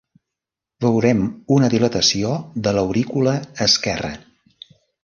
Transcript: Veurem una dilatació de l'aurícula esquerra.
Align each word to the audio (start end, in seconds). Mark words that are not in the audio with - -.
Veurem 0.85 1.21
una 1.57 1.69
dilatació 1.75 2.33
de 2.69 2.75
l'aurícula 2.79 3.39
esquerra. 3.69 4.15